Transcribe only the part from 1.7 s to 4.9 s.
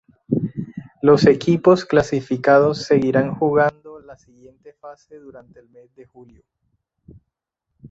clasificados seguirán jugando la siguiente